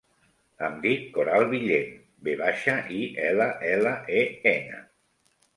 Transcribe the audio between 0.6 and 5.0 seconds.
Em dic Coral Villen: ve baixa, i, ela, ela, e, ena.